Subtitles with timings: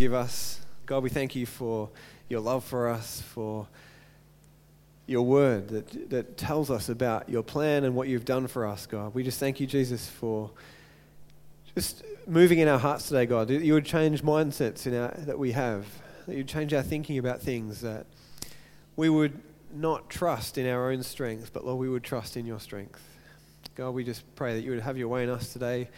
[0.00, 0.58] give us.
[0.86, 1.90] God, we thank you for
[2.30, 3.68] your love for us, for
[5.06, 8.86] your word that, that tells us about your plan and what you've done for us,
[8.86, 9.12] God.
[9.12, 10.50] We just thank you, Jesus, for
[11.74, 13.50] just moving in our hearts today, God.
[13.50, 15.84] You would change mindsets in our, that we have,
[16.26, 18.06] that you'd change our thinking about things, that
[18.96, 19.38] we would
[19.74, 23.02] not trust in our own strength, but Lord, we would trust in your strength.
[23.74, 25.90] God, we just pray that you would have your way in us today.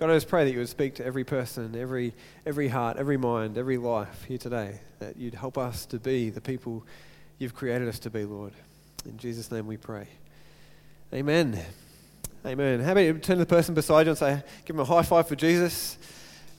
[0.00, 2.14] God, I just pray that you would speak to every person, every,
[2.46, 6.40] every heart, every mind, every life here today, that you'd help us to be the
[6.40, 6.86] people
[7.38, 8.54] you've created us to be, Lord.
[9.04, 10.06] In Jesus' name we pray.
[11.12, 11.62] Amen.
[12.46, 12.80] Amen.
[12.80, 15.02] How about you turn to the person beside you and say, give them a high
[15.02, 15.98] five for Jesus?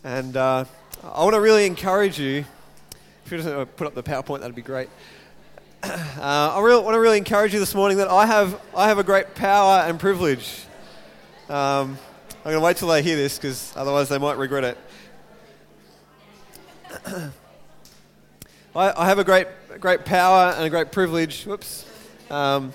[0.04, 0.66] And uh,
[1.04, 2.46] I want to really encourage you.
[3.26, 4.90] If you just put up the PowerPoint, that'd be great.
[5.84, 8.99] Uh, I really, want to really encourage you this morning that I have, I have
[8.99, 10.62] a great power and privilege.
[11.49, 11.98] Um,
[12.44, 14.77] I'm going to wait till they hear this because otherwise they might regret it.
[18.76, 19.45] I, I, have a great,
[19.80, 21.43] great power and a great privilege.
[21.43, 21.85] Whoops.
[22.32, 22.74] Um,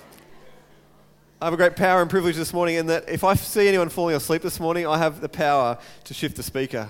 [1.41, 3.89] I have a great power and privilege this morning in that if I see anyone
[3.89, 6.87] falling asleep this morning, I have the power to shift the speaker.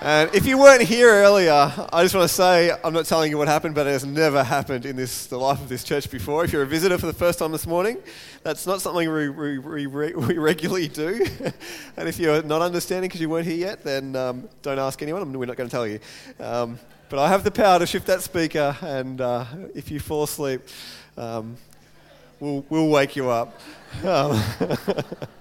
[0.00, 3.38] And if you weren't here earlier, I just want to say I'm not telling you
[3.38, 6.44] what happened, but it has never happened in this, the life of this church before.
[6.44, 7.98] If you're a visitor for the first time this morning,
[8.44, 11.26] that's not something we, we, we, we regularly do.
[11.96, 15.36] and if you're not understanding because you weren't here yet, then um, don't ask anyone.
[15.36, 15.98] We're not going to tell you.
[16.38, 20.22] Um, but I have the power to shift that speaker, and uh, if you fall
[20.22, 20.60] asleep,
[21.16, 21.56] um,
[22.38, 23.60] we'll, we'll wake you up.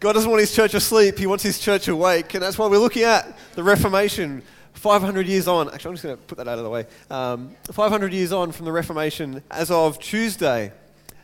[0.00, 2.32] God doesn't want his church asleep, he wants his church awake.
[2.32, 5.68] And that's why we're looking at the Reformation 500 years on.
[5.68, 6.86] Actually, I'm just going to put that out of the way.
[7.10, 10.72] Um, 500 years on from the Reformation, as of Tuesday,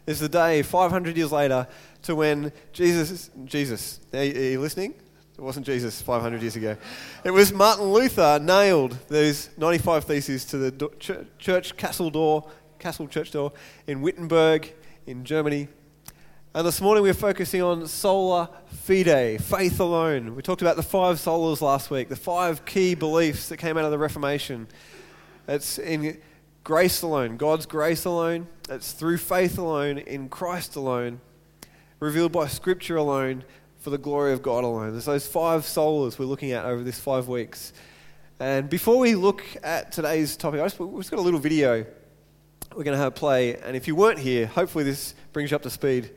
[0.06, 1.66] is the day 500 years later
[2.02, 4.94] to when Jesus, Jesus, are you listening?
[5.38, 6.76] It wasn't Jesus 500 years ago.
[7.24, 13.30] It was Martin Luther nailed those 95 theses to the church castle door, castle church
[13.30, 13.52] door
[13.86, 14.70] in Wittenberg
[15.06, 15.68] in Germany.
[16.56, 20.34] And this morning we're focusing on sola fide, faith alone.
[20.34, 23.84] We talked about the five solas last week, the five key beliefs that came out
[23.84, 24.66] of the Reformation.
[25.46, 26.18] It's in
[26.64, 28.46] grace alone, God's grace alone.
[28.70, 31.20] It's through faith alone, in Christ alone,
[32.00, 33.44] revealed by Scripture alone,
[33.76, 34.92] for the glory of God alone.
[34.92, 37.74] There's those five solas we're looking at over this five weeks.
[38.40, 41.84] And before we look at today's topic, I just, we've just got a little video
[42.74, 43.56] we're going to have play.
[43.56, 46.12] And if you weren't here, hopefully this brings you up to speed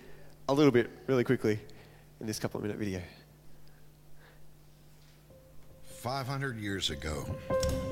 [0.50, 1.60] a little bit really quickly
[2.20, 3.02] in this couple of minute video.
[5.84, 7.24] 500 years ago,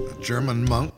[0.10, 0.92] a German monk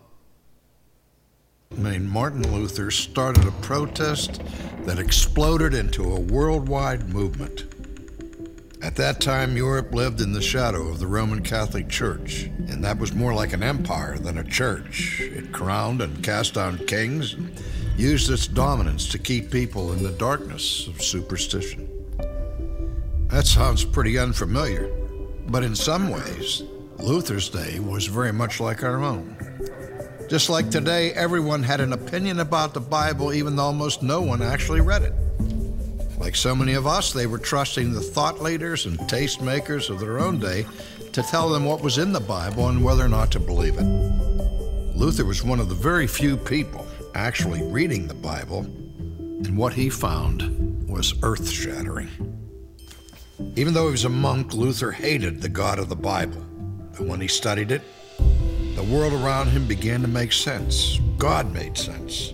[1.72, 4.42] named Martin Luther started a protest
[4.86, 7.66] that exploded into a worldwide movement.
[8.82, 12.98] At that time, Europe lived in the shadow of the Roman Catholic Church, and that
[12.98, 15.20] was more like an empire than a church.
[15.20, 17.36] It crowned and cast down kings
[18.00, 21.86] used its dominance to keep people in the darkness of superstition.
[23.28, 24.90] That sounds pretty unfamiliar,
[25.48, 26.64] but in some ways,
[26.98, 29.36] Luther's day was very much like our own.
[30.30, 34.42] Just like today, everyone had an opinion about the Bible, even though almost no one
[34.42, 35.14] actually read it.
[36.18, 40.20] Like so many of us, they were trusting the thought leaders and tastemakers of their
[40.20, 40.66] own day
[41.12, 44.96] to tell them what was in the Bible and whether or not to believe it.
[44.96, 49.90] Luther was one of the very few people actually reading the Bible, and what he
[49.90, 52.10] found was earth shattering.
[53.56, 56.42] Even though he was a monk, Luther hated the God of the Bible.
[56.92, 57.82] But when he studied it,
[58.76, 61.00] the world around him began to make sense.
[61.18, 62.34] God made sense.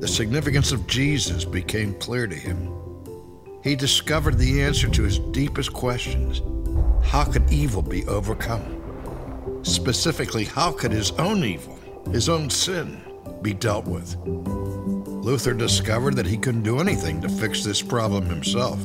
[0.00, 2.72] The significance of Jesus became clear to him.
[3.62, 6.42] He discovered the answer to his deepest questions
[7.04, 9.60] how could evil be overcome?
[9.62, 11.78] Specifically, how could his own evil,
[12.10, 13.00] his own sin,
[13.46, 14.16] be dealt with?
[14.26, 18.84] Luther discovered that he couldn't do anything to fix this problem himself.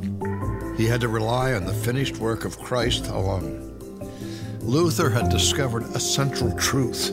[0.77, 3.75] He had to rely on the finished work of Christ alone.
[4.59, 7.11] Luther had discovered a central truth.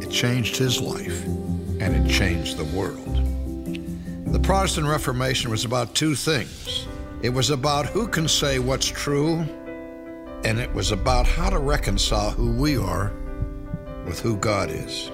[0.00, 3.16] It changed his life, and it changed the world.
[4.32, 6.86] The Protestant Reformation was about two things
[7.22, 9.38] it was about who can say what's true,
[10.44, 13.12] and it was about how to reconcile who we are
[14.04, 15.10] with who God is.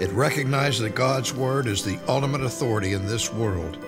[0.00, 3.78] It recognized that God's Word is the ultimate authority in this world,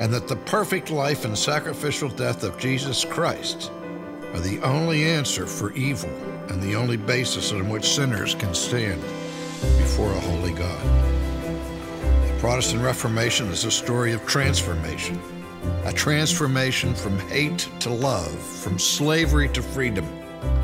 [0.00, 3.70] and that the perfect life and sacrificial death of Jesus Christ
[4.32, 6.10] are the only answer for evil
[6.48, 9.00] and the only basis on which sinners can stand
[9.78, 10.84] before a holy God.
[12.26, 15.20] The Protestant Reformation is a story of transformation,
[15.84, 20.06] a transformation from hate to love, from slavery to freedom,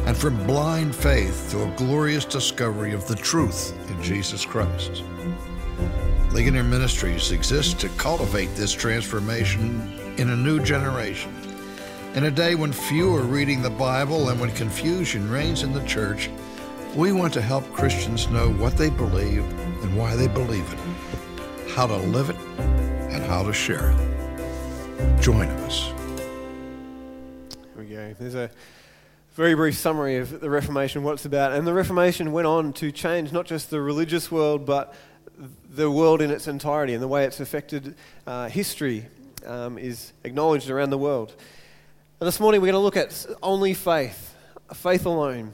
[0.09, 5.03] and from blind faith to a glorious discovery of the truth in Jesus Christ.
[6.33, 11.31] Ligonier Ministries exists to cultivate this transformation in a new generation.
[12.15, 15.85] In a day when few are reading the Bible and when confusion reigns in the
[15.85, 16.31] church,
[16.97, 19.45] we want to help Christians know what they believe
[19.83, 22.37] and why they believe it, how to live it,
[23.13, 25.21] and how to share it.
[25.21, 25.93] Join us.
[27.53, 28.15] Here we go.
[28.19, 28.51] There's a
[29.39, 31.53] very brief summary of the Reformation, what it's about.
[31.53, 34.97] And the Reformation went on to change not just the religious world, but
[35.71, 37.95] the world in its entirety and the way it's affected
[38.27, 39.07] uh, history
[39.47, 41.37] um, is acknowledged around the world.
[42.19, 44.35] And this morning we're going to look at only faith,
[44.75, 45.53] faith alone.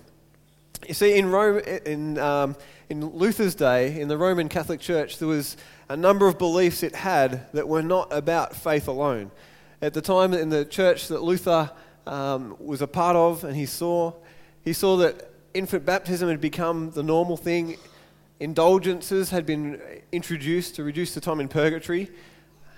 [0.89, 2.57] You see, in Rome, in, um,
[2.89, 5.59] in Luther's day, in the Roman Catholic Church, there was
[5.91, 9.31] a number of beliefs it had that were not about faith alone.
[9.83, 11.71] At the time in the church that Luther
[12.07, 14.13] um, was a part of, and he saw,
[14.63, 17.77] he saw that infant baptism had become the normal thing
[18.41, 19.81] Indulgences had been
[20.11, 22.11] introduced to reduce the time in purgatory,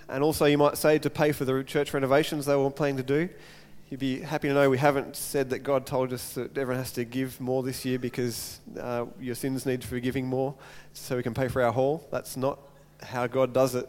[0.09, 3.03] and also, you might say, to pay for the church renovations they were planning to
[3.03, 3.29] do.
[3.89, 6.93] You'd be happy to know we haven't said that God told us that everyone has
[6.93, 10.55] to give more this year because uh, your sins need forgiving more
[10.93, 12.07] so we can pay for our hall.
[12.11, 12.59] That's not
[13.03, 13.89] how God does it.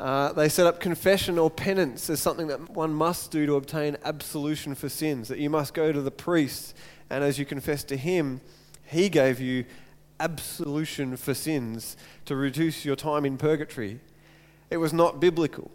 [0.00, 3.98] Uh, they set up confession or penance as something that one must do to obtain
[4.02, 6.74] absolution for sins, that you must go to the priest,
[7.10, 8.40] and as you confess to him,
[8.82, 9.62] he gave you
[10.18, 14.00] absolution for sins to reduce your time in purgatory.
[14.70, 15.70] It was not biblical.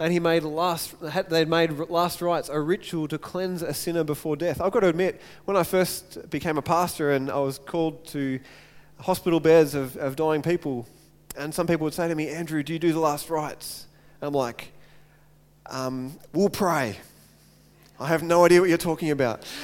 [0.00, 0.94] And he made last,
[1.28, 4.62] they'd made last rites a ritual to cleanse a sinner before death.
[4.62, 8.40] I've got to admit, when I first became a pastor and I was called to
[8.98, 10.86] hospital beds of, of dying people,
[11.36, 13.86] and some people would say to me, Andrew, do you do the last rites?
[14.20, 14.72] And I'm like,
[15.66, 16.96] um, we'll pray.
[17.98, 19.44] I have no idea what you're talking about.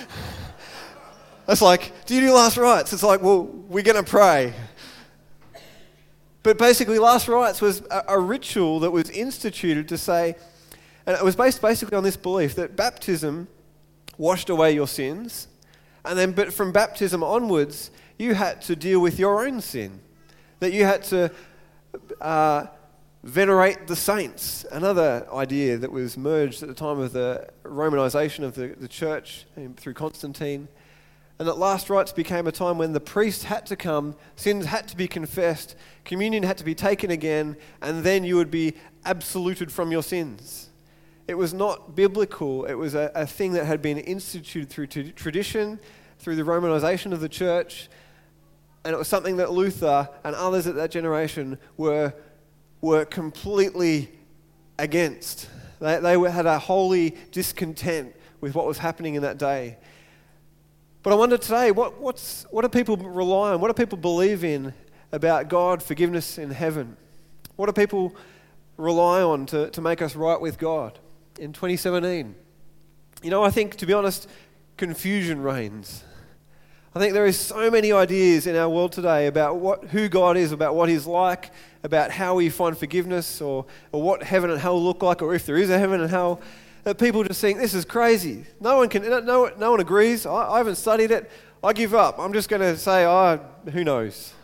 [1.49, 2.93] It's like, do you do last rites?
[2.93, 4.55] It's like, well, we're going to pray.
[6.43, 10.37] But basically, last rites was a, a, ritual that was instituted to say,
[11.05, 13.49] and it was based basically on this belief that baptism
[14.19, 15.49] washed away your sins,
[16.05, 20.01] and then, but from baptism onwards, you had to deal with your own sin.
[20.61, 21.33] That you had to
[22.21, 22.67] uh,
[23.23, 28.55] venerate the saints, another idea that was merged at the time of the Romanization of
[28.55, 29.47] the, the church
[29.77, 30.69] through Constantine.
[31.39, 34.87] And that last rites became a time when the priest had to come, sins had
[34.89, 35.75] to be confessed,
[36.05, 38.75] communion had to be taken again, and then you would be
[39.05, 40.71] absoluted from your sins.
[41.27, 45.13] It was not biblical, it was a, a thing that had been instituted through t-
[45.13, 45.81] tradition,
[46.19, 47.89] through the Romanization of the church,
[48.85, 52.13] and it was something that Luther and others at that generation were,
[52.81, 54.11] were completely
[54.79, 55.49] against.
[55.81, 59.79] They, they had a holy discontent with what was happening in that day.
[61.03, 63.61] But I wonder today, what, what's, what do people rely on?
[63.61, 64.73] What do people believe in
[65.11, 66.97] about God, forgiveness in heaven?
[67.57, 68.15] What do people
[68.77, 70.99] rely on to, to make us right with God
[71.39, 72.35] in 2017?
[73.23, 74.29] You know, I think, to be honest,
[74.77, 76.05] confusion reigns.
[76.95, 80.37] I think there is so many ideas in our world today about what, who God
[80.37, 81.51] is, about what He's like,
[81.83, 85.47] about how we find forgiveness, or, or what heaven and hell look like, or if
[85.47, 86.41] there is a heaven and hell
[86.85, 88.45] that people just think this is crazy.
[88.61, 90.27] No one can, no, no one agrees.
[90.27, 91.31] I, I haven't studied it.
[91.65, 92.19] I give up.
[92.19, 93.41] I'm just going to say, oh,
[93.73, 94.35] who knows?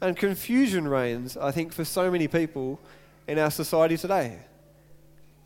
[0.00, 2.78] And confusion reigns, I think, for so many people
[3.26, 4.38] in our society today.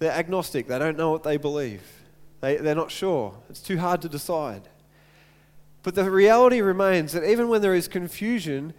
[0.00, 0.66] They're agnostic.
[0.66, 1.82] They don't know what they believe.
[2.40, 3.34] They, they're not sure.
[3.50, 4.62] It's too hard to decide.
[5.82, 8.74] But the reality remains that even when there is confusion,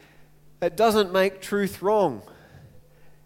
[0.62, 2.22] it doesn't make truth wrong.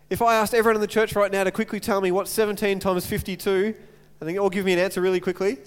[0.10, 2.80] If I asked everyone in the church right now to quickly tell me what 17
[2.80, 3.76] times 52
[4.22, 5.58] I think all give me an answer really quickly.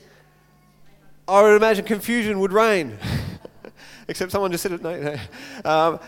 [1.26, 2.98] I would imagine confusion would reign.
[4.08, 4.82] Except someone just said it.
[4.82, 5.70] No, no.
[5.70, 6.00] Um,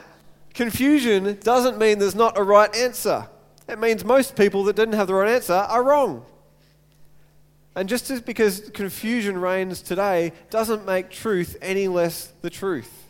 [0.55, 3.29] confusion doesn't mean there's not a right answer.
[3.69, 6.25] It means most people that didn't have the right answer are wrong.
[7.77, 13.07] And just as because confusion reigns today doesn't make truth any less the truth.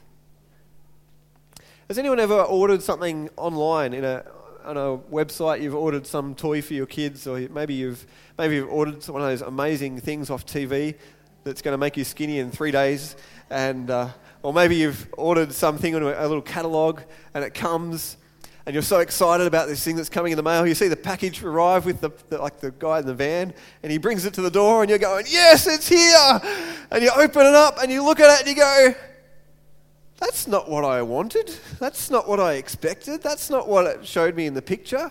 [1.89, 4.25] Has anyone ever ordered something online in a
[4.65, 8.07] on a website you've ordered some toy for your kids, or maybe you've
[8.39, 10.95] maybe you've ordered one of those amazing things off TV
[11.43, 13.17] that's going to make you skinny in three days,
[13.49, 14.09] and uh,
[14.43, 17.03] or maybe you've ordered something on a, little catalogue
[17.35, 18.17] and it comes,
[18.67, 20.67] and you're so excited about this thing that's coming in the mail.
[20.67, 23.91] You see the package arrive with the, the like the guy in the van, and
[23.91, 26.41] he brings it to the door, and you're going, "Yes, it's here!"
[26.91, 28.95] And you open it up, and you look at it, and you go
[30.21, 31.51] that's not what I wanted.
[31.79, 33.23] That's not what I expected.
[33.23, 35.11] That's not what it showed me in the picture.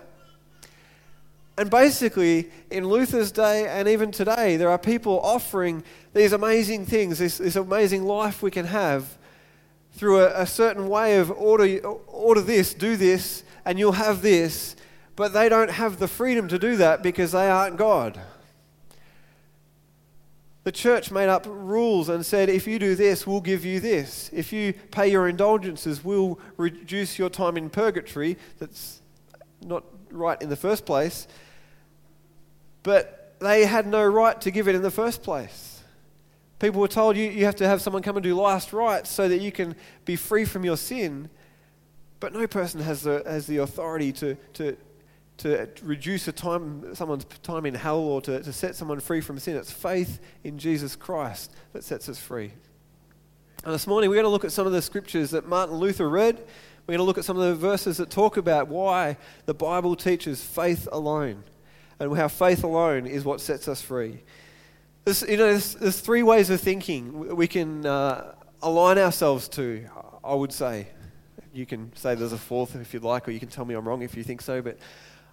[1.58, 7.18] And basically, in Luther's day and even today, there are people offering these amazing things,
[7.18, 9.18] this, this amazing life we can have
[10.00, 11.78] through a, a certain way of order,
[12.08, 14.78] order this, do this, and you'll have this.
[15.18, 18.18] But they don't have the freedom to do that because they aren't God.
[20.64, 24.30] The church made up rules and said, if you do this, we'll give you this.
[24.32, 28.38] If you pay your indulgences, we'll reduce your time in purgatory.
[28.58, 29.02] That's
[29.62, 31.28] not right in the first place.
[32.84, 35.79] But they had no right to give it in the first place.
[36.60, 39.30] People were told you, you have to have someone come and do last rites so
[39.30, 41.30] that you can be free from your sin.
[42.20, 44.76] But no person has the, has the authority to, to,
[45.38, 49.40] to reduce a time, someone's time in hell or to, to set someone free from
[49.40, 49.56] sin.
[49.56, 52.52] It's faith in Jesus Christ that sets us free.
[53.64, 56.10] And this morning we're going to look at some of the scriptures that Martin Luther
[56.10, 56.38] read.
[56.88, 59.96] We're going to look at some of the verses that talk about why the Bible
[59.96, 61.44] teaches faith alone
[62.00, 64.24] and how faith alone is what sets us free.
[65.10, 69.84] There's, you know, there's, there's three ways of thinking we can uh, align ourselves to,
[70.24, 70.90] I would say.
[71.52, 73.88] You can say there's a fourth if you'd like, or you can tell me I'm
[73.88, 74.62] wrong if you think so.
[74.62, 74.78] But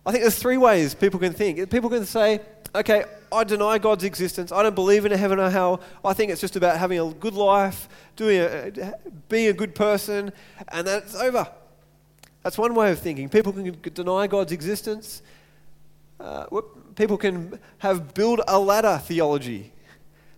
[0.07, 1.69] I think there's three ways people can think.
[1.69, 2.41] People can say,
[2.75, 4.51] okay, I deny God's existence.
[4.51, 5.83] I don't believe in a heaven or hell.
[6.03, 8.95] I think it's just about having a good life, doing a,
[9.29, 10.33] being a good person,
[10.69, 11.47] and that's over.
[12.43, 13.29] That's one way of thinking.
[13.29, 15.21] People can deny God's existence.
[16.19, 16.47] Uh,
[16.97, 19.73] people can have build a ladder theology.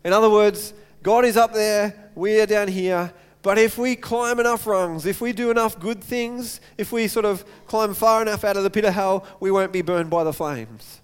[0.05, 3.13] In other words, God is up there, we are down here,
[3.43, 7.25] but if we climb enough rungs, if we do enough good things, if we sort
[7.25, 10.25] of climb far enough out of the pit of hell, we won't be burned by
[10.25, 11.01] the flames.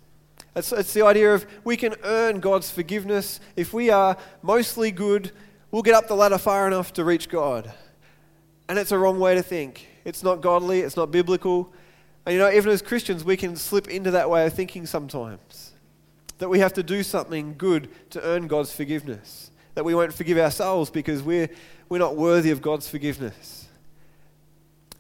[0.57, 3.41] It's, it's the idea of we can earn God's forgiveness.
[3.57, 5.33] If we are mostly good,
[5.71, 7.73] we'll get up the ladder far enough to reach God.
[8.69, 9.87] And it's a wrong way to think.
[10.05, 11.73] It's not godly, it's not biblical.
[12.27, 15.73] And you know, even as Christians, we can slip into that way of thinking sometimes.
[16.39, 19.51] That we have to do something good to earn God's forgiveness.
[19.75, 21.49] That we won't forgive ourselves because we're
[21.89, 23.69] we're not worthy of God's forgiveness.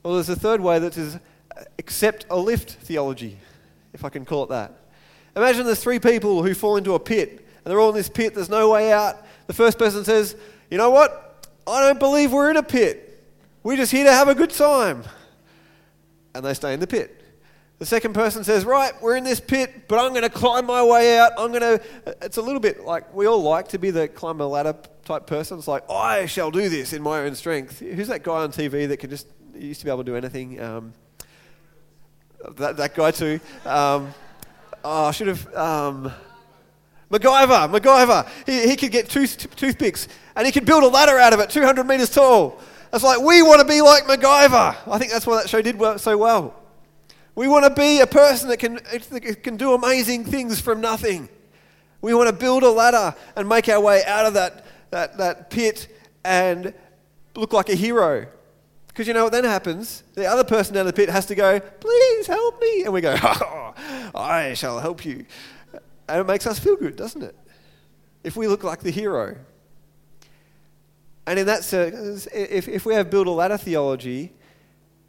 [0.02, 1.18] Well, there's a third way that is uh,
[1.78, 3.38] accept a lift theology,
[3.92, 4.72] if I can call it that.
[5.34, 8.34] Imagine there's three people who fall into a pit, and they're all in this pit,
[8.34, 9.24] there's no way out.
[9.46, 10.36] The first person says,
[10.70, 11.48] You know what?
[11.66, 13.22] I don't believe we're in a pit.
[13.62, 15.04] We're just here to have a good time.
[16.34, 17.20] And they stay in the pit.
[17.78, 20.82] The second person says, Right, we're in this pit, but I'm going to climb my
[20.82, 21.32] way out.
[21.38, 21.80] I'm going to.
[22.22, 24.74] It's a little bit like we all like to be the climb a ladder
[25.04, 25.58] type person.
[25.58, 27.80] It's like, I shall do this in my own strength.
[27.80, 30.60] Who's that guy on TV that can just, used to be able to do anything?
[30.60, 30.92] Um,
[32.56, 33.40] that, that guy too.
[33.64, 34.14] Um,
[34.84, 35.54] oh, I should have.
[35.54, 36.12] Um,
[37.10, 38.28] MacGyver, MacGyver.
[38.46, 41.50] He, he could get tooth, toothpicks and he could build a ladder out of it,
[41.50, 42.60] 200 meters tall.
[42.94, 44.76] It's like, we want to be like MacGyver.
[44.86, 46.54] I think that's why that show did work so well.
[47.34, 48.76] We want to be a person that can,
[49.42, 51.28] can do amazing things from nothing.
[52.00, 55.50] We want to build a ladder and make our way out of that that, that
[55.50, 55.88] pit
[56.24, 56.72] and
[57.34, 58.28] look like a hero.
[58.86, 60.04] Because you know what then happens?
[60.14, 62.84] The other person down the pit has to go, please help me.
[62.84, 63.74] And we go, oh,
[64.14, 65.26] I shall help you.
[66.08, 67.36] And it makes us feel good, doesn't it?
[68.22, 69.36] If we look like the hero.
[71.26, 74.32] And in that sense, if, if we have build a ladder theology,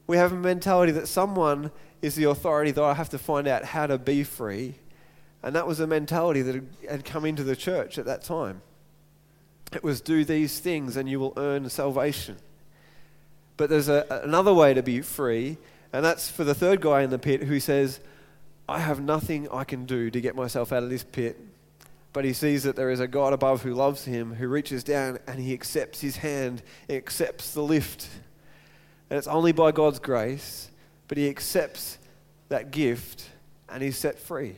[0.08, 3.66] we have a mentality that someone is the authority that I have to find out
[3.66, 4.76] how to be free.
[5.44, 8.62] And that was a mentality that had come into the church at that time.
[9.74, 12.38] It was do these things and you will earn salvation.
[13.58, 15.58] But there's a, another way to be free,
[15.94, 18.00] and that's for the third guy in the pit who says,
[18.68, 21.40] I have nothing I can do to get myself out of this pit.
[22.16, 25.20] But he sees that there is a God above who loves him, who reaches down
[25.28, 28.08] and he accepts his hand, he accepts the lift.
[29.10, 30.72] And it's only by God's grace,
[31.10, 31.98] but he accepts
[32.48, 33.30] that gift
[33.68, 34.56] and he's set free.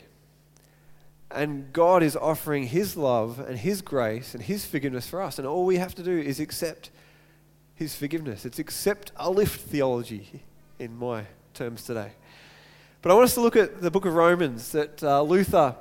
[1.31, 5.39] And God is offering His love and His grace and His forgiveness for us.
[5.39, 6.91] And all we have to do is accept
[7.73, 8.45] His forgiveness.
[8.45, 10.43] It's accept a lift theology
[10.77, 11.23] in my
[11.55, 12.11] terms today.
[13.01, 15.75] But I want us to look at the book of Romans that uh, Luther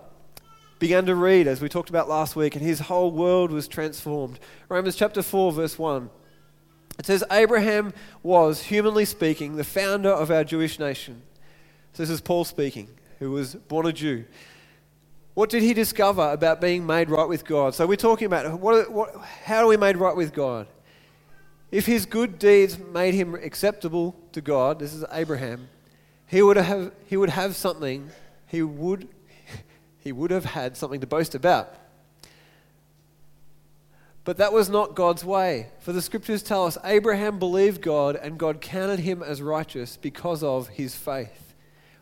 [0.78, 4.38] began to read as we talked about last week, and his whole world was transformed.
[4.68, 6.10] Romans chapter 4, verse 1.
[6.98, 7.92] It says, Abraham
[8.22, 11.22] was, humanly speaking, the founder of our Jewish nation.
[11.92, 14.24] So this is Paul speaking, who was born a Jew.
[15.34, 17.74] What did he discover about being made right with God?
[17.74, 19.14] So we're talking about what, what,
[19.44, 20.66] how are we made right with God?
[21.70, 25.68] If his good deeds made him acceptable to God, this is Abraham,
[26.26, 28.10] he would have, he would have something,
[28.46, 29.08] he would,
[30.06, 31.74] he would have had something to boast about.
[34.22, 35.66] But that was not God's way.
[35.80, 40.44] For the scriptures tell us Abraham believed God and God counted him as righteous because
[40.44, 41.54] of his faith.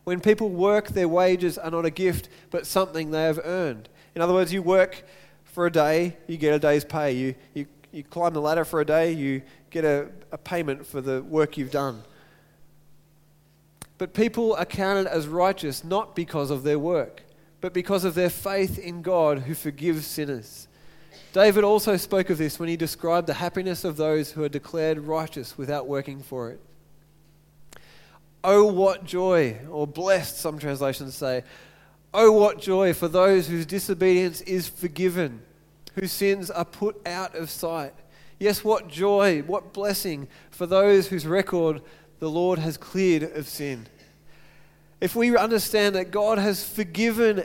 [0.04, 3.88] When people work, their wages are not a gift, but something they have earned.
[4.14, 5.02] In other words, you work
[5.44, 7.12] for a day, you get a day's pay.
[7.12, 11.00] You, you, you climb the ladder for a day, you get a, a payment for
[11.00, 12.02] the work you've done.
[13.96, 17.22] But people are counted as righteous not because of their work,
[17.64, 20.68] but because of their faith in God who forgives sinners.
[21.32, 24.98] David also spoke of this when he described the happiness of those who are declared
[24.98, 26.60] righteous without working for it.
[28.44, 31.42] Oh, what joy, or blessed, some translations say.
[32.12, 35.40] Oh, what joy for those whose disobedience is forgiven,
[35.94, 37.94] whose sins are put out of sight.
[38.38, 41.80] Yes, what joy, what blessing for those whose record
[42.18, 43.86] the Lord has cleared of sin.
[45.00, 47.44] If we understand that God has forgiven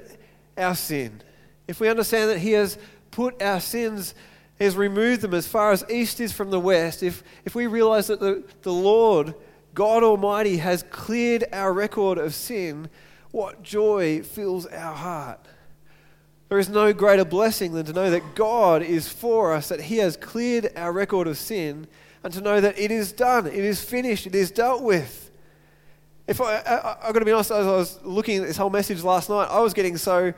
[0.57, 1.21] our sin,
[1.67, 2.77] if we understand that He has
[3.11, 4.13] put our sins,
[4.59, 8.07] has removed them as far as east is from the west, if, if we realize
[8.07, 9.33] that the, the Lord,
[9.73, 12.89] God Almighty, has cleared our record of sin,
[13.31, 15.45] what joy fills our heart.
[16.49, 19.97] There is no greater blessing than to know that God is for us, that He
[19.97, 21.87] has cleared our record of sin,
[22.23, 25.28] and to know that it is done, it is finished, it is dealt with.
[26.29, 28.69] If I, I, I've got to be honest, as I was looking at this whole
[28.69, 30.31] message last night, I was getting so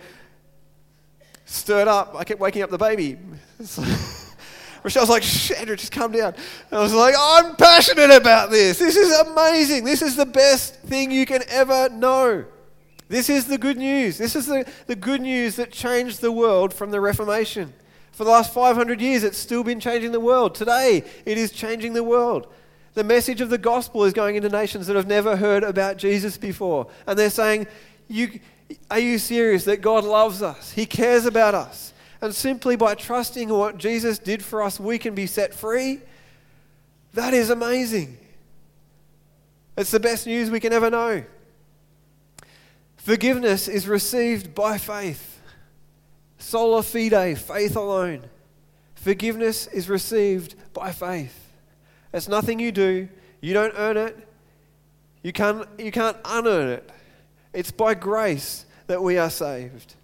[1.43, 2.15] stirred up.
[2.15, 3.17] I kept waking up the baby.
[4.83, 6.33] Rochelle's like, Shh, Andrew, just calm down.
[6.69, 8.79] And I was like, I'm passionate about this.
[8.79, 9.83] This is amazing.
[9.83, 12.45] This is the best thing you can ever know.
[13.09, 14.17] This is the good news.
[14.17, 17.73] This is the, the good news that changed the world from the Reformation.
[18.13, 20.55] For the last 500 years, it's still been changing the world.
[20.55, 22.47] Today, it is changing the world.
[22.93, 26.37] The message of the gospel is going into nations that have never heard about Jesus
[26.37, 26.87] before.
[27.07, 27.67] And they're saying,
[28.09, 28.39] you,
[28.89, 30.71] Are you serious that God loves us?
[30.71, 31.93] He cares about us.
[32.21, 36.01] And simply by trusting what Jesus did for us, we can be set free.
[37.13, 38.17] That is amazing.
[39.77, 41.23] It's the best news we can ever know.
[42.97, 45.41] Forgiveness is received by faith.
[46.37, 48.25] Sola fide, faith alone.
[48.95, 51.40] Forgiveness is received by faith.
[52.13, 53.07] It's nothing you do.
[53.39, 54.27] You don't earn it.
[55.23, 56.89] You can't, you can't unearn it.
[57.53, 59.95] It's by grace that we are saved.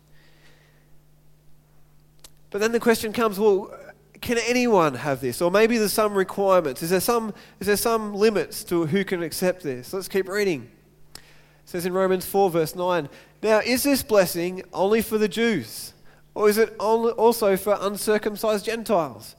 [2.50, 3.74] But then the question comes well,
[4.22, 5.42] can anyone have this?
[5.42, 6.82] Or maybe there's some requirements.
[6.82, 9.94] Is there some, is there some limits to who can accept this?
[9.94, 10.70] Let's keep reading.
[11.16, 11.22] It
[11.66, 13.10] says in Romans 4, verse 9
[13.44, 15.94] Now, is this blessing only for the Jews?
[16.34, 19.36] Or is it also for uncircumcised Gentiles?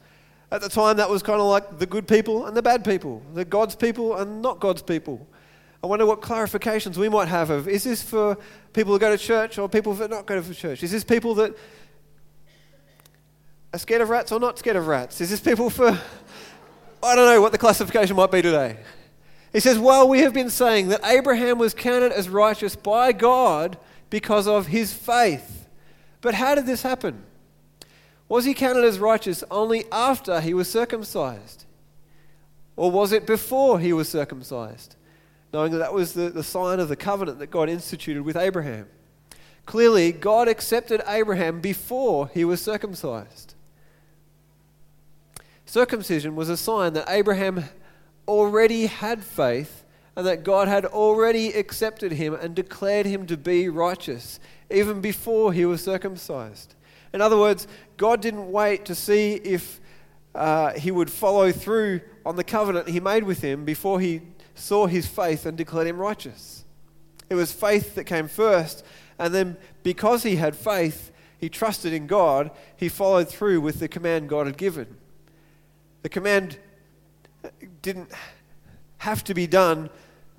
[0.50, 3.22] At the time, that was kind of like the good people and the bad people,
[3.34, 5.26] the God's people and not God's people.
[5.82, 8.37] I wonder what clarifications we might have of is this for
[8.72, 10.82] people who go to church or people that not go to church?
[10.82, 11.56] Is this people that
[13.72, 15.20] are scared of rats or not scared of rats?
[15.20, 15.98] Is this people for.
[17.00, 18.78] I don't know what the classification might be today.
[19.52, 23.78] He says, Well, we have been saying that Abraham was counted as righteous by God
[24.11, 25.68] because of his faith.
[26.20, 27.22] But how did this happen?
[28.28, 31.64] Was he counted as righteous only after he was circumcised?
[32.76, 34.96] Or was it before he was circumcised?
[35.52, 38.86] Knowing that that was the, the sign of the covenant that God instituted with Abraham.
[39.64, 43.54] Clearly, God accepted Abraham before he was circumcised.
[45.66, 47.64] Circumcision was a sign that Abraham
[48.26, 49.84] already had faith
[50.16, 55.52] and that God had already accepted him and declared him to be righteous even before
[55.52, 56.74] he was circumcised.
[57.12, 57.66] In other words,
[57.97, 59.81] God didn't wait to see if
[60.35, 64.23] uh, he would follow through on the covenant he made with him before he
[64.55, 66.64] saw his faith and declared him righteous.
[67.31, 68.85] It was faith that came first,
[69.18, 73.88] and then because he had faith, he trusted in God, he followed through with the
[73.88, 74.97] command God had given.
[76.03, 76.59] The command
[77.83, 78.11] didn't
[78.99, 79.90] have to be done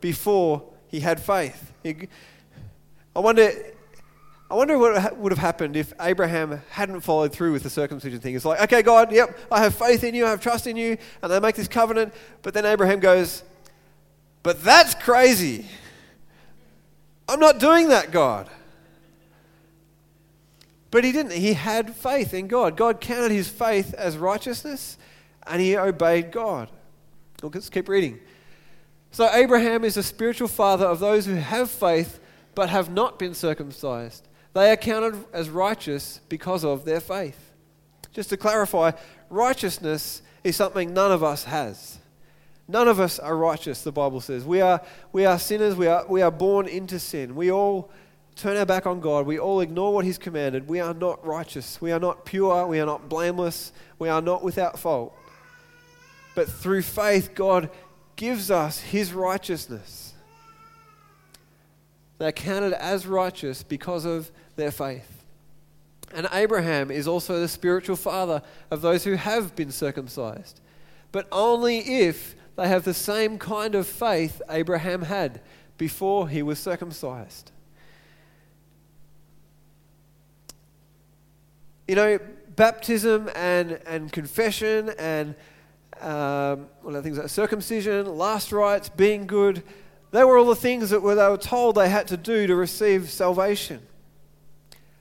[0.02, 1.72] before he had faith.
[1.86, 3.52] I wonder,
[4.50, 8.36] I wonder what would have happened if Abraham hadn't followed through with the circumcision thing.
[8.36, 10.98] It's like, okay, God, yep, I have faith in you, I have trust in you,
[11.22, 12.14] and they make this covenant.
[12.42, 13.44] But then Abraham goes,
[14.42, 15.66] but that's crazy.
[17.28, 18.50] I'm not doing that, God.
[20.90, 21.34] But he didn't.
[21.34, 22.76] He had faith in God.
[22.76, 24.98] God counted his faith as righteousness,
[25.46, 26.70] and he obeyed God.
[27.44, 28.20] Look, Let's keep reading.
[29.12, 32.20] So, Abraham is a spiritual father of those who have faith
[32.56, 34.28] but have not been circumcised.
[34.54, 37.54] They are counted as righteous because of their faith.
[38.12, 38.92] Just to clarify,
[39.30, 42.00] righteousness is something none of us has.
[42.68, 44.46] None of us are righteous, the Bible says.
[44.46, 44.82] We are,
[45.12, 47.36] we are sinners, we are, we are born into sin.
[47.36, 47.90] We all
[48.36, 50.68] turn our back on God, we all ignore what He's commanded.
[50.68, 54.44] We are not righteous, we are not pure, we are not blameless, we are not
[54.44, 55.16] without fault.
[56.36, 57.70] But through faith, God
[58.20, 60.09] gives us his righteousness.
[62.20, 65.24] They're counted as righteous because of their faith.
[66.14, 70.60] And Abraham is also the spiritual father of those who have been circumcised,
[71.12, 75.42] but only if they have the same kind of faith Abraham had
[75.78, 77.52] before he was circumcised.
[81.88, 82.20] You know,
[82.56, 85.36] baptism and, and confession and
[86.02, 89.64] um, are things like circumcision, last rites, being good,
[90.12, 92.56] they were all the things that were, they were told they had to do to
[92.56, 93.82] receive salvation.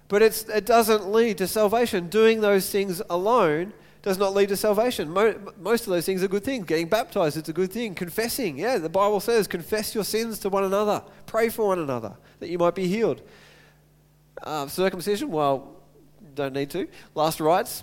[0.08, 2.08] But it doesn't lead to salvation.
[2.08, 5.12] Doing those things alone does not lead to salvation.
[5.60, 6.64] most of those things are good things.
[6.64, 7.94] Getting baptized, it's a good thing.
[7.94, 11.02] Confessing, yeah, the Bible says, confess your sins to one another.
[11.26, 13.20] Pray for one another that you might be healed.
[14.42, 15.76] Uh, circumcision, well,
[16.34, 16.88] don't need to.
[17.14, 17.82] Last rites,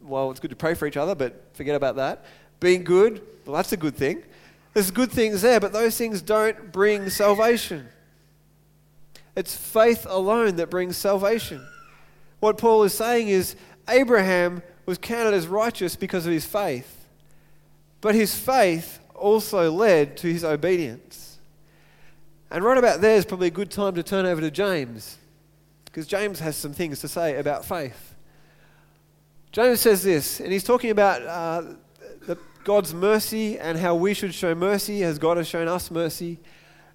[0.00, 2.24] well, it's good to pray for each other, but forget about that.
[2.58, 4.22] Being good, well, that's a good thing.
[4.76, 7.88] There's good things there, but those things don't bring salvation.
[9.34, 11.66] It's faith alone that brings salvation.
[12.40, 13.56] What Paul is saying is
[13.88, 17.06] Abraham was counted as righteous because of his faith,
[18.02, 21.38] but his faith also led to his obedience.
[22.50, 25.16] And right about there is probably a good time to turn over to James,
[25.86, 28.14] because James has some things to say about faith.
[29.52, 31.62] James says this, and he's talking about uh,
[32.66, 36.40] God's mercy and how we should show mercy as God has shown us mercy.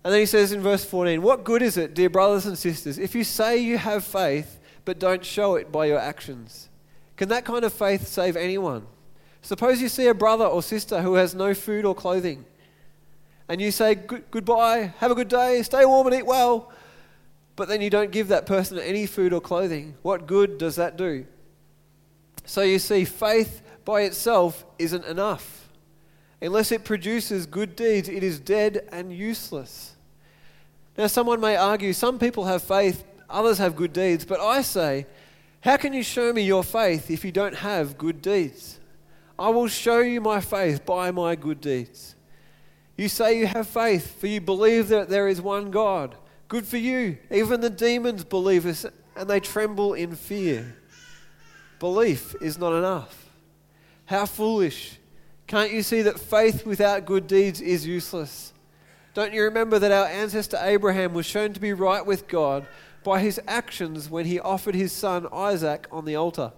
[0.03, 2.99] And then he says in verse 14, What good is it, dear brothers and sisters,
[2.99, 6.67] if you say you have faith but don't show it by your actions?
[7.15, 8.85] Can that kind of faith save anyone?
[9.41, 12.43] Suppose you see a brother or sister who has no food or clothing,
[13.47, 16.69] and you say, Goodbye, have a good day, stay warm and eat well,
[17.55, 19.95] but then you don't give that person any food or clothing.
[20.01, 21.25] What good does that do?
[22.43, 25.60] So you see, faith by itself isn't enough.
[26.41, 29.95] Unless it produces good deeds, it is dead and useless.
[30.97, 35.05] Now, someone may argue some people have faith, others have good deeds, but I say,
[35.61, 38.79] how can you show me your faith if you don't have good deeds?
[39.37, 42.15] I will show you my faith by my good deeds.
[42.97, 46.15] You say you have faith, for you believe that there is one God.
[46.47, 47.17] Good for you.
[47.31, 50.75] Even the demons believe us, and they tremble in fear.
[51.79, 53.29] Belief is not enough.
[54.05, 54.97] How foolish.
[55.51, 58.53] Can't you see that faith without good deeds is useless?
[59.13, 62.65] Don't you remember that our ancestor Abraham was shown to be right with God
[63.03, 66.53] by his actions when he offered his son Isaac on the altar?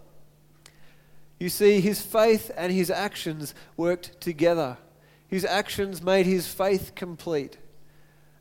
[1.39, 4.77] You see, his faith and his actions worked together.
[5.27, 7.57] His actions made his faith complete.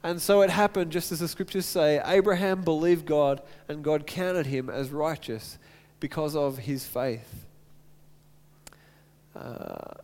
[0.02, 4.44] And so it happened, just as the scriptures say Abraham believed God, and God counted
[4.44, 5.56] him as righteous
[5.98, 7.46] because of his faith.
[9.34, 9.94] Uh,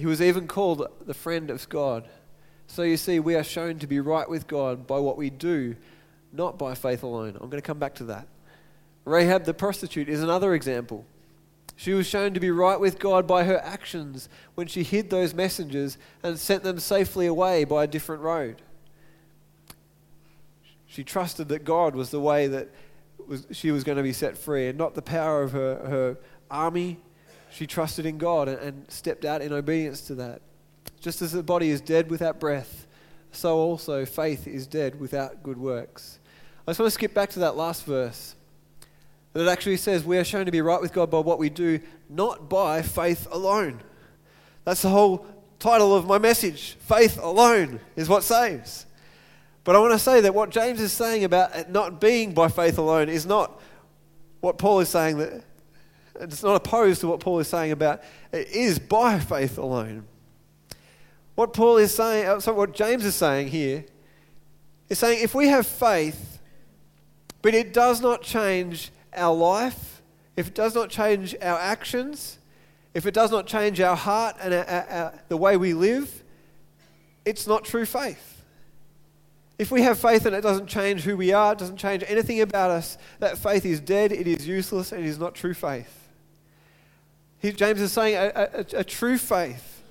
[0.00, 2.08] he was even called the friend of God.
[2.66, 5.76] So you see, we are shown to be right with God by what we do,
[6.32, 7.36] not by faith alone.
[7.40, 8.26] I'm going to come back to that.
[9.04, 11.04] Rahab the prostitute is another example.
[11.76, 15.34] She was shown to be right with God by her actions when she hid those
[15.34, 18.62] messengers and sent them safely away by a different road.
[20.86, 22.68] She trusted that God was the way that
[23.26, 26.18] was, she was going to be set free and not the power of her, her
[26.50, 26.98] army.
[27.50, 30.40] She trusted in God and, stepped out in obedience to that.
[31.00, 32.86] Just as the body is dead without breath,
[33.32, 36.18] so also faith is dead without good works.
[36.66, 38.34] I just want to skip back to that last verse.
[39.32, 41.80] That actually says we are shown to be right with God by what we do,
[42.08, 43.80] not by faith alone.
[44.64, 45.26] That's the whole
[45.58, 46.76] title of my message.
[46.80, 48.86] Faith alone is what saves.
[49.62, 52.48] But I want to say that what James is saying about it not being by
[52.48, 53.60] faith alone is not
[54.40, 55.44] what Paul is saying that
[56.18, 60.04] it's not opposed to what Paul is saying about it is by faith alone.
[61.34, 63.84] What Paul is saying, uh, so what James is saying here,
[64.88, 66.38] is saying if we have faith,
[67.42, 70.02] but it does not change our life,
[70.36, 72.38] if it does not change our actions,
[72.92, 76.22] if it does not change our heart and our, our, our, the way we live,
[77.24, 78.42] it's not true faith.
[79.58, 82.40] If we have faith and it doesn't change who we are, it doesn't change anything
[82.40, 85.99] about us, that faith is dead, it is useless, and it is not true faith.
[87.40, 89.82] He, James is saying a, a, a true faith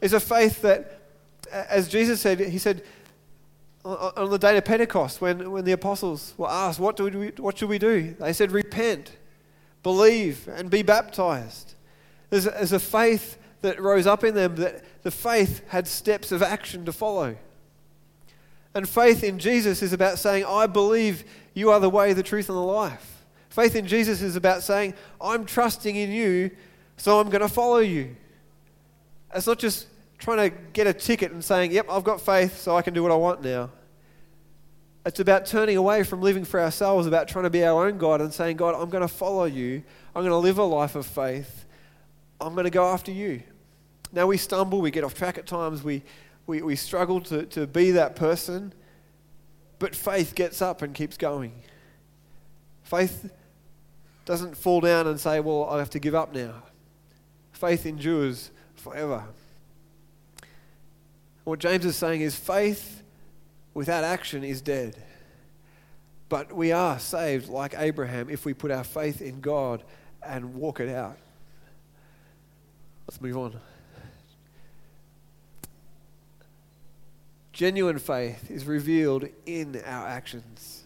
[0.00, 1.00] is a faith that,
[1.50, 2.82] as Jesus said, he said,
[3.84, 7.58] on the day of Pentecost, when, when the apostles were asked, what, do we, what
[7.58, 8.14] should we do?
[8.18, 9.16] They said, repent,
[9.82, 11.74] believe, and be baptized.
[12.30, 16.32] There's a, there's a faith that rose up in them that the faith had steps
[16.32, 17.36] of action to follow.
[18.74, 22.48] And faith in Jesus is about saying, I believe you are the way, the truth,
[22.48, 23.24] and the life.
[23.48, 26.50] Faith in Jesus is about saying, I'm trusting in you,
[26.98, 28.14] so I'm going to follow you.
[29.34, 29.86] It's not just
[30.18, 33.02] trying to get a ticket and saying, Yep, I've got faith, so I can do
[33.02, 33.70] what I want now.
[35.06, 38.20] It's about turning away from living for ourselves, about trying to be our own God
[38.20, 39.82] and saying, God, I'm going to follow you.
[40.14, 41.64] I'm going to live a life of faith.
[42.40, 43.42] I'm going to go after you.
[44.12, 46.02] Now we stumble, we get off track at times, we,
[46.46, 48.72] we, we struggle to, to be that person,
[49.78, 51.52] but faith gets up and keeps going.
[52.82, 53.30] Faith
[54.24, 56.62] doesn't fall down and say, Well, I have to give up now.
[57.58, 59.24] Faith endures forever.
[61.42, 63.02] What James is saying is faith
[63.74, 64.94] without action is dead.
[66.28, 69.82] But we are saved like Abraham if we put our faith in God
[70.22, 71.18] and walk it out.
[73.08, 73.56] Let's move on.
[77.52, 80.84] Genuine faith is revealed in our actions.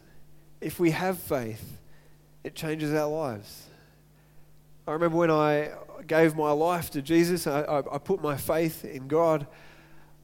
[0.62, 1.80] If we have faith,
[2.44, 3.66] it changes our lives.
[4.86, 5.70] I remember when I
[6.06, 9.46] gave my life to Jesus, I, I, I, put my faith in God.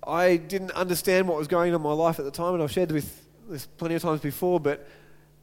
[0.05, 2.73] I didn't understand what was going on in my life at the time, and I've
[2.73, 4.87] shared with this plenty of times before, but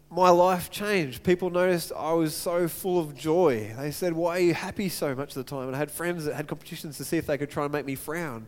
[0.10, 1.24] my life changed.
[1.24, 3.74] People noticed I was so full of joy.
[3.78, 5.68] They said, Why are you happy so much of the time?
[5.68, 7.86] And I had friends that had competitions to see if they could try and make
[7.86, 8.48] me frown.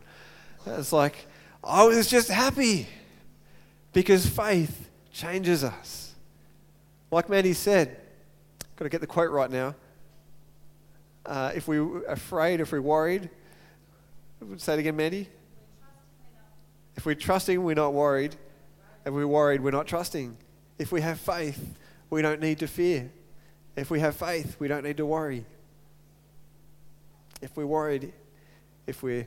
[0.66, 1.26] It's like,
[1.64, 2.88] I was just happy
[3.92, 6.14] because faith changes us.
[7.10, 7.96] Like Mandy said,
[8.76, 9.74] got to get the quote right now.
[11.28, 13.28] Uh, if we're afraid, if we're worried,
[14.56, 15.28] say it again, Mandy.
[16.96, 18.34] If we're trusting, we're not worried.
[19.04, 20.38] If we're worried, we're not trusting.
[20.78, 21.76] If we have faith,
[22.08, 23.10] we don't need to fear.
[23.76, 25.44] If we have faith, we don't need to worry.
[27.42, 28.10] If we're worried,
[28.86, 29.26] if we're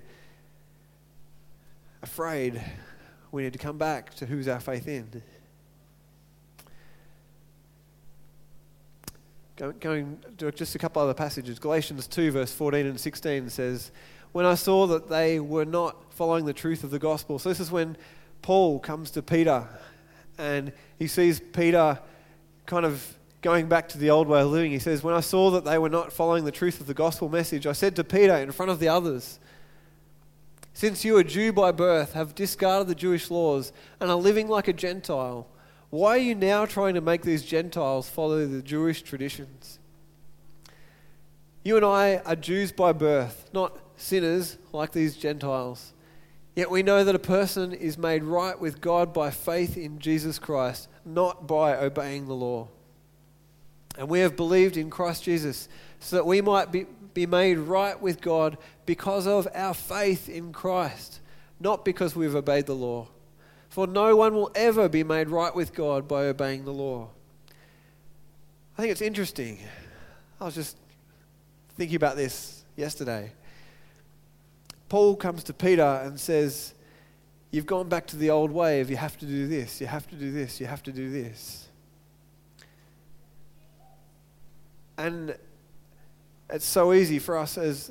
[2.02, 2.64] afraid,
[3.32, 5.22] we need to come back to who's our faith in.
[9.80, 11.60] Going to just a couple other passages.
[11.60, 13.91] Galatians 2, verse 14 and 16 says,
[14.32, 17.38] When I saw that they were not following the truth of the gospel.
[17.38, 17.95] So this is when
[18.41, 19.67] Paul comes to Peter
[20.39, 22.00] and he sees Peter
[22.65, 24.71] kind of going back to the old way of living.
[24.71, 27.30] He says, When I saw that they were not following the truth of the gospel
[27.30, 29.39] message, I said to Peter in front of the others,
[30.74, 34.67] since you are Jew by birth, have discarded the Jewish laws, and are living like
[34.67, 35.47] a Gentile,
[35.92, 39.78] why are you now trying to make these Gentiles follow the Jewish traditions?
[41.64, 45.94] You and I are Jews by birth, not sinners like these Gentiles.
[46.56, 50.40] Yet we know that a person is made right with God by faith in Jesus
[50.40, 52.70] Christ, not by obeying the law.
[53.98, 55.68] And we have believed in Christ Jesus
[56.00, 60.54] so that we might be, be made right with God because of our faith in
[60.54, 61.20] Christ,
[61.60, 63.10] not because we've obeyed the law.
[63.72, 67.08] For no one will ever be made right with God by obeying the law.
[68.78, 69.60] I think it's interesting.
[70.42, 70.76] I was just
[71.78, 73.32] thinking about this yesterday.
[74.90, 76.74] Paul comes to Peter and says,
[77.50, 80.06] You've gone back to the old way of you have to do this, you have
[80.10, 81.70] to do this, you have to do this.
[84.98, 85.38] And
[86.50, 87.90] it's so easy for us as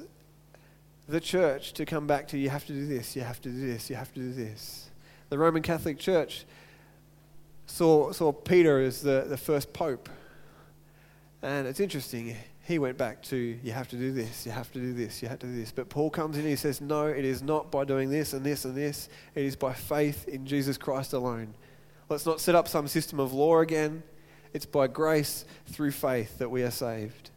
[1.09, 3.67] the church to come back to you have to do this, you have to do
[3.67, 4.90] this, you have to do this.
[5.31, 6.45] The Roman Catholic Church
[7.67, 10.09] saw, saw Peter as the, the first pope.
[11.41, 14.81] And it's interesting, he went back to you have to do this, you have to
[14.81, 15.71] do this, you have to do this.
[15.73, 18.45] But Paul comes in and he says, No, it is not by doing this and
[18.45, 21.55] this and this, it is by faith in Jesus Christ alone.
[22.09, 24.03] Let's not set up some system of law again.
[24.53, 27.31] It's by grace through faith that we are saved.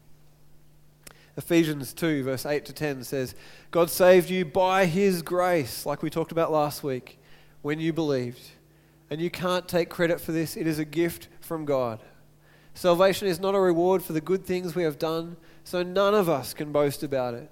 [1.37, 3.35] Ephesians 2, verse 8 to 10 says,
[3.69, 7.19] God saved you by his grace, like we talked about last week,
[7.63, 8.51] when you believed.
[9.09, 11.99] And you can't take credit for this, it is a gift from God.
[12.75, 16.29] Salvation is not a reward for the good things we have done, so none of
[16.29, 17.49] us can boast about it.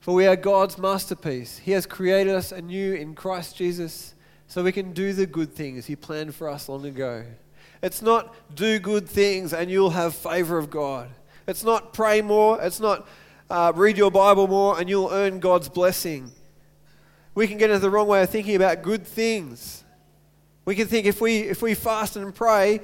[0.00, 1.58] For we are God's masterpiece.
[1.58, 4.14] He has created us anew in Christ Jesus
[4.46, 7.24] so we can do the good things He planned for us long ago.
[7.82, 11.08] It's not do good things and you'll have favor of God.
[11.46, 12.60] It's not pray more.
[12.60, 13.06] It's not
[13.48, 16.30] uh, read your Bible more and you'll earn God's blessing.
[17.40, 19.82] We can get into the wrong way of thinking about good things.
[20.66, 22.82] We can think if we, if we fast and pray,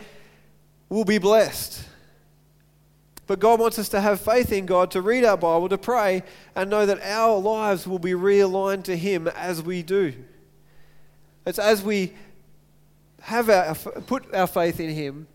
[0.89, 1.87] we'll be blessed.
[3.27, 6.23] But God wants us to have faith in God, to read our Bible, to pray,
[6.55, 10.15] and know that our lives will be realigned to Him as we do.
[11.45, 12.15] It's as we
[13.25, 15.27] have our, put our faith in Him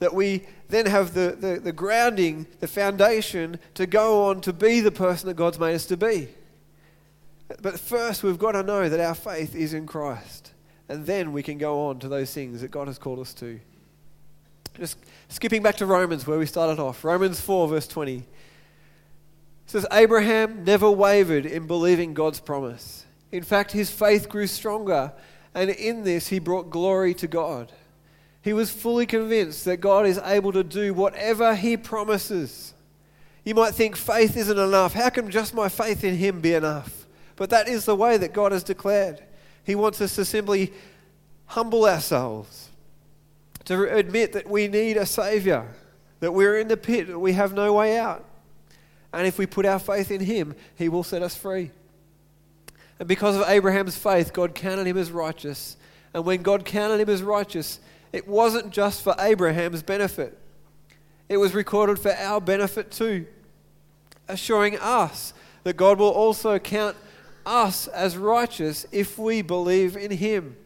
[0.00, 4.80] that we then have the, the, the grounding, the foundation to go on to be
[4.80, 6.28] the person that God's made us to be.
[7.62, 10.52] But first, we've got to know that our faith is in Christ.
[10.88, 13.60] And then we can go on to those things that God has called us to.
[14.78, 17.04] Just skipping back to Romans, where we started off.
[17.04, 18.16] Romans 4, verse 20.
[18.16, 18.24] It
[19.66, 23.04] says, Abraham never wavered in believing God's promise.
[23.32, 25.12] In fact, his faith grew stronger,
[25.54, 27.72] and in this he brought glory to God.
[28.46, 32.74] He was fully convinced that God is able to do whatever He promises.
[33.44, 34.92] You might think faith isn't enough.
[34.92, 37.05] How can just my faith in Him be enough?
[37.36, 39.22] But that is the way that God has declared.
[39.64, 40.72] He wants us to simply
[41.46, 42.70] humble ourselves,
[43.66, 45.66] to admit that we need a Savior,
[46.20, 48.24] that we're in the pit, that we have no way out.
[49.12, 51.70] And if we put our faith in Him, He will set us free.
[52.98, 55.76] And because of Abraham's faith, God counted him as righteous.
[56.14, 57.80] And when God counted him as righteous,
[58.12, 60.38] it wasn't just for Abraham's benefit,
[61.28, 63.26] it was recorded for our benefit too,
[64.28, 66.96] assuring us that God will also count
[67.46, 70.56] us as righteous if we believe in him.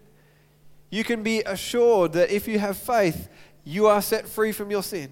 [0.90, 3.28] You can be assured that if you have faith,
[3.62, 5.10] you are set free from your sin.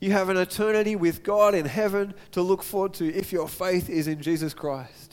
[0.00, 3.88] You have an eternity with God in heaven to look forward to if your faith
[3.88, 5.10] is in Jesus Christ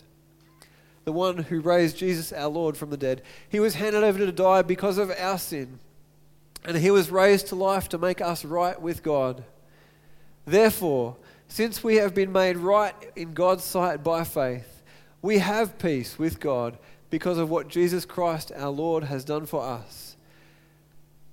[1.08, 3.22] the one who raised Jesus our Lord from the dead.
[3.48, 5.80] He was handed over to die because of our sin,
[6.66, 9.46] and he was raised to life to make us right with God.
[10.44, 11.16] Therefore,
[11.48, 14.77] since we have been made right in God's sight by faith,
[15.22, 16.78] we have peace with God
[17.10, 20.16] because of what Jesus Christ our Lord has done for us.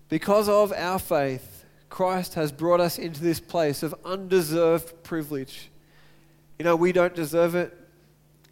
[0.09, 5.71] Because of our faith, Christ has brought us into this place of undeserved privilege.
[6.59, 7.77] You know, we don't deserve it.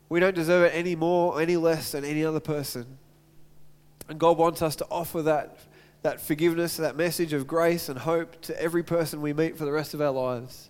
[0.08, 2.98] We don't deserve it any more, any less than any other person.
[4.08, 5.58] And God wants us to offer that,
[6.02, 9.72] that forgiveness, that message of grace and hope to every person we meet for the
[9.72, 10.68] rest of our lives.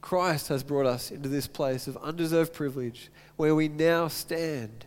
[0.00, 4.86] Christ has brought us into this place of undeserved privilege where we now stand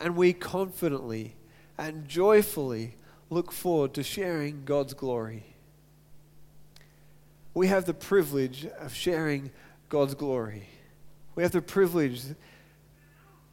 [0.00, 1.34] and we confidently
[1.78, 2.96] and joyfully
[3.30, 5.44] look forward to sharing God's glory.
[7.54, 9.50] We have the privilege of sharing
[9.88, 10.68] God's glory.
[11.34, 12.22] We have the privilege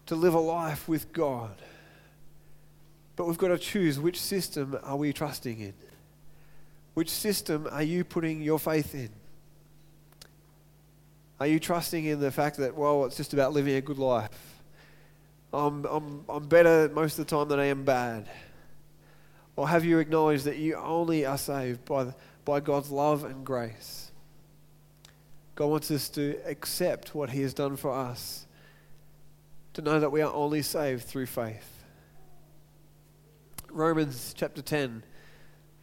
[0.06, 1.56] to live a life with God.
[3.16, 5.74] But we've got to choose which system are we trusting in?
[6.94, 9.10] Which system are you putting your faith in?
[11.40, 14.60] Are you trusting in the fact that, well, it's just about living a good life?
[15.54, 18.30] I'm, I'm, I'm better most of the time than I am bad.
[19.56, 22.14] Or have you acknowledged that you only are saved by,
[22.46, 24.12] by God's love and grace?
[25.56, 28.46] God wants us to accept what He has done for us,
[29.74, 31.84] to know that we are only saved through faith.
[33.72, 35.04] Romans chapter 10,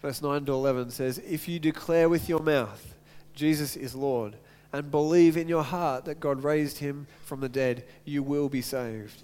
[0.00, 2.94] verse 9 to 11 says, If you declare with your mouth,
[3.34, 4.36] Jesus is Lord,
[4.76, 8.60] and believe in your heart that God raised him from the dead, you will be
[8.60, 9.22] saved.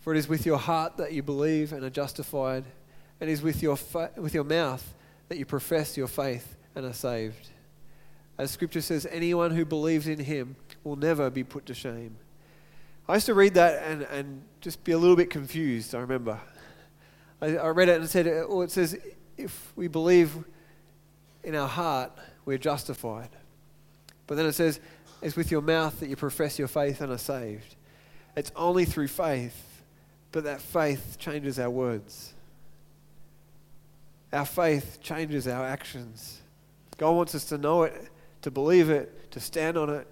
[0.00, 2.62] For it is with your heart that you believe and are justified,
[3.20, 4.94] and it is with your, fa- with your mouth
[5.28, 7.48] that you profess your faith and are saved.
[8.38, 10.54] As scripture says, anyone who believes in him
[10.84, 12.14] will never be put to shame.
[13.08, 16.38] I used to read that and, and just be a little bit confused, I remember.
[17.42, 18.96] I, I read it and said, well, it says,
[19.36, 20.36] if we believe
[21.42, 22.12] in our heart,
[22.44, 23.30] we're justified.
[24.26, 24.80] But then it says,
[25.22, 27.76] it's with your mouth that you profess your faith and are saved.
[28.36, 29.82] It's only through faith,
[30.32, 32.34] but that faith changes our words.
[34.32, 36.40] Our faith changes our actions.
[36.98, 38.10] God wants us to know it
[38.46, 40.06] to believe it, to stand on it,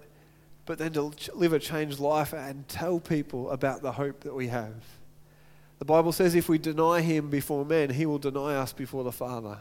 [0.65, 4.47] but then to live a changed life and tell people about the hope that we
[4.49, 4.73] have.
[5.79, 9.11] The Bible says if we deny him before men, he will deny us before the
[9.13, 9.59] Father.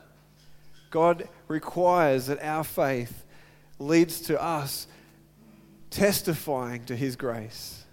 [0.91, 3.25] God requires that our faith
[3.79, 4.87] leads to us
[5.91, 7.85] testifying to his grace.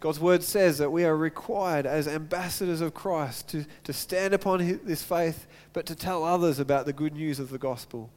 [0.00, 4.80] God's word says that we are required as ambassadors of Christ to, to stand upon
[4.84, 8.10] this faith, but to tell others about the good news of the gospel.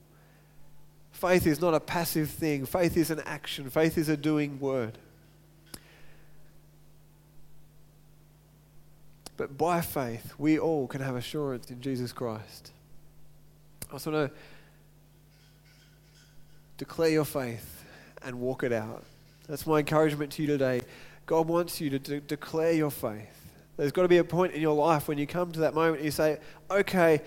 [1.11, 4.97] Faith is not a passive thing, faith is an action, faith is a doing word.
[9.35, 12.71] But by faith, we all can have assurance in Jesus Christ.
[13.89, 14.37] I just want to
[16.77, 17.85] declare your faith
[18.23, 19.03] and walk it out.
[19.47, 20.81] That's my encouragement to you today.
[21.25, 23.29] God wants you to de- declare your faith.
[23.77, 25.97] There's got to be a point in your life when you come to that moment
[25.97, 27.21] and you say, okay,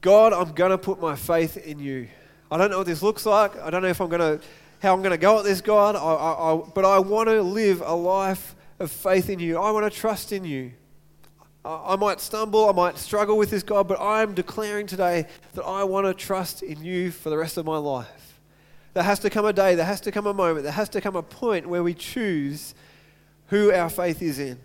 [0.00, 2.08] God, I'm going to put my faith in you.
[2.50, 3.58] I don't know what this looks like.
[3.60, 4.44] I don't know if I'm going to,
[4.80, 5.96] how I'm going to go at this, God.
[5.96, 9.58] I, I, I, but I want to live a life of faith in you.
[9.58, 10.72] I want to trust in you.
[11.64, 15.64] I, might stumble, I might struggle with this, God, but I am declaring today that
[15.64, 18.23] I want to trust in you for the rest of my life.
[18.94, 21.00] There has to come a day, there has to come a moment, there has to
[21.00, 22.74] come a point where we choose
[23.48, 24.58] who our faith is in.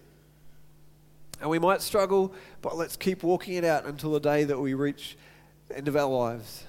[1.41, 4.73] And we might struggle, but let's keep walking it out until the day that we
[4.73, 5.17] reach
[5.67, 6.63] the end of our lives.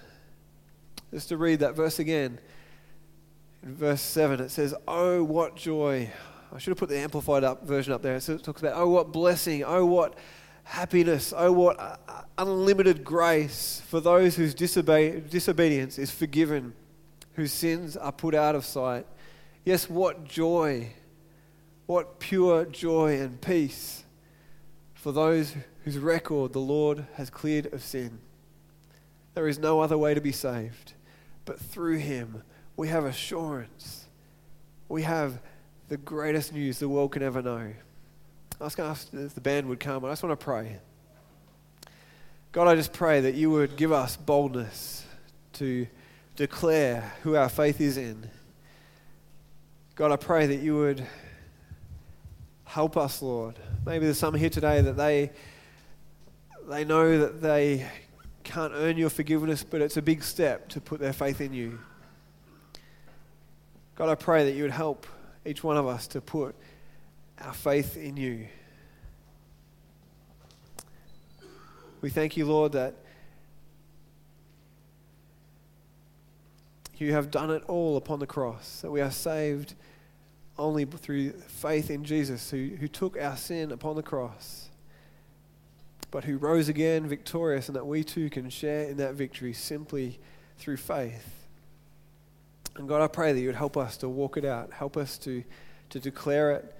[1.12, 2.38] Just to read that verse again.
[3.62, 6.10] In verse 7, it says, Oh, what joy.
[6.52, 8.16] I should have put the amplified up version up there.
[8.16, 9.64] It talks about, Oh, what blessing.
[9.64, 10.14] Oh, what
[10.64, 11.34] happiness.
[11.36, 11.96] Oh, what uh,
[12.38, 16.74] unlimited grace for those whose disobe- disobedience is forgiven,
[17.34, 19.06] whose sins are put out of sight.
[19.64, 20.92] Yes, what joy,
[21.86, 24.04] what pure joy and peace
[24.94, 25.54] for those
[25.84, 28.18] whose record the Lord has cleared of sin.
[29.34, 30.92] There is no other way to be saved,
[31.44, 32.42] but through Him
[32.76, 34.06] we have assurance.
[34.88, 35.40] We have
[35.88, 37.72] the greatest news the world can ever know.
[38.60, 40.78] I was going to ask if the band would come, I just want to pray.
[42.52, 45.06] God, I just pray that you would give us boldness
[45.54, 45.86] to
[46.40, 48.30] declare who our faith is in.
[49.94, 51.06] God, I pray that you would
[52.64, 53.56] help us, Lord.
[53.84, 55.32] Maybe there's some here today that they,
[56.66, 57.86] they know that they
[58.42, 61.78] can't earn your forgiveness, but it's a big step to put their faith in you.
[63.94, 65.06] God, I pray that you would help
[65.44, 66.54] each one of us to put
[67.38, 68.48] our faith in you.
[72.00, 72.94] We thank you, Lord, that
[77.00, 79.74] you have done it all upon the cross, that we are saved
[80.58, 84.68] only through faith in Jesus, who, who took our sin upon the cross,
[86.10, 90.18] but who rose again victorious, and that we too can share in that victory simply
[90.58, 91.46] through faith.
[92.76, 95.18] And God, I pray that you would help us to walk it out, help us
[95.18, 95.42] to,
[95.90, 96.76] to declare it,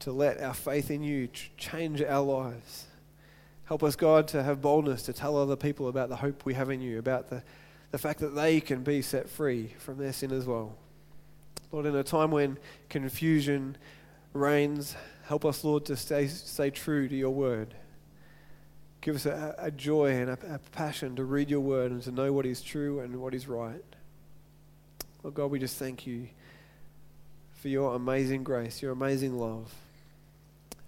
[0.00, 2.86] to let our faith in you change our lives.
[3.64, 6.70] Help us, God, to have boldness to tell other people about the hope we have
[6.70, 7.42] in you, about the,
[7.90, 10.76] the fact that they can be set free from their sin as well.
[11.72, 12.58] Lord, in a time when
[12.88, 13.76] confusion
[14.32, 14.94] reigns,
[15.26, 17.74] help us, Lord, to stay, stay true to your word.
[19.00, 22.10] Give us a, a joy and a, a passion to read your word and to
[22.10, 23.84] know what is true and what is right.
[25.22, 26.28] Lord God, we just thank you
[27.54, 29.72] for your amazing grace, your amazing love.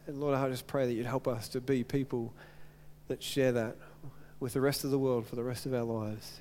[0.06, 2.32] And Lord, I just pray that you'd help us to be people
[3.08, 3.76] that share that
[4.38, 6.40] with the rest of the world for the rest of our lives.